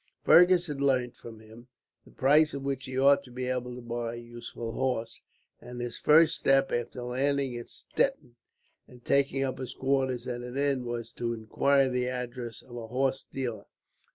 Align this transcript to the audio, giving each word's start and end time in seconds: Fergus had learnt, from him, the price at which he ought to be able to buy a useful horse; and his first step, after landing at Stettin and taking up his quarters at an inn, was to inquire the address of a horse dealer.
Fergus 0.23 0.65
had 0.65 0.81
learnt, 0.81 1.15
from 1.15 1.39
him, 1.39 1.67
the 2.05 2.09
price 2.11 2.55
at 2.55 2.63
which 2.63 2.85
he 2.85 2.97
ought 2.97 3.21
to 3.21 3.29
be 3.29 3.45
able 3.45 3.75
to 3.75 3.83
buy 3.83 4.15
a 4.15 4.17
useful 4.17 4.71
horse; 4.71 5.21
and 5.59 5.79
his 5.79 5.99
first 5.99 6.35
step, 6.37 6.71
after 6.71 7.03
landing 7.03 7.55
at 7.55 7.69
Stettin 7.69 8.33
and 8.87 9.05
taking 9.05 9.43
up 9.43 9.59
his 9.59 9.75
quarters 9.75 10.27
at 10.27 10.41
an 10.41 10.57
inn, 10.57 10.85
was 10.85 11.11
to 11.11 11.33
inquire 11.33 11.87
the 11.87 12.09
address 12.09 12.63
of 12.63 12.77
a 12.77 12.87
horse 12.87 13.27
dealer. 13.31 13.65